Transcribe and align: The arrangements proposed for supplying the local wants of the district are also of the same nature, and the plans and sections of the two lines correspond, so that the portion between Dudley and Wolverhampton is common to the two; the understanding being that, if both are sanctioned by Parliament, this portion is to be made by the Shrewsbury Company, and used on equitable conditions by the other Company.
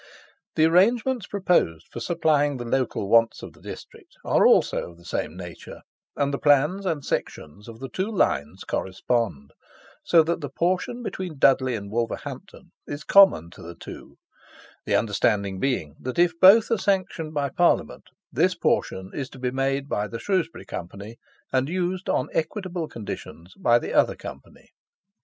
The 0.55 0.65
arrangements 0.65 1.27
proposed 1.27 1.85
for 1.91 1.99
supplying 1.99 2.57
the 2.57 2.65
local 2.65 3.07
wants 3.07 3.43
of 3.43 3.53
the 3.53 3.61
district 3.61 4.15
are 4.25 4.47
also 4.47 4.89
of 4.89 4.97
the 4.97 5.05
same 5.05 5.37
nature, 5.37 5.81
and 6.15 6.33
the 6.33 6.39
plans 6.39 6.87
and 6.87 7.05
sections 7.05 7.67
of 7.67 7.79
the 7.79 7.87
two 7.87 8.09
lines 8.11 8.63
correspond, 8.63 9.51
so 10.03 10.23
that 10.23 10.41
the 10.41 10.49
portion 10.49 11.03
between 11.03 11.37
Dudley 11.37 11.75
and 11.75 11.91
Wolverhampton 11.91 12.71
is 12.87 13.03
common 13.03 13.51
to 13.51 13.61
the 13.61 13.75
two; 13.75 14.17
the 14.87 14.95
understanding 14.95 15.59
being 15.59 15.93
that, 15.99 16.17
if 16.17 16.31
both 16.39 16.71
are 16.71 16.79
sanctioned 16.79 17.35
by 17.35 17.49
Parliament, 17.49 18.05
this 18.31 18.55
portion 18.55 19.11
is 19.13 19.29
to 19.29 19.37
be 19.37 19.51
made 19.51 19.87
by 19.87 20.07
the 20.07 20.17
Shrewsbury 20.17 20.65
Company, 20.65 21.17
and 21.53 21.69
used 21.69 22.09
on 22.09 22.27
equitable 22.33 22.87
conditions 22.87 23.53
by 23.53 23.77
the 23.77 23.93
other 23.93 24.15
Company. 24.15 24.71